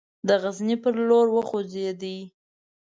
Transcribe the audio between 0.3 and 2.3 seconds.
غزني پر لور وخوځېدی.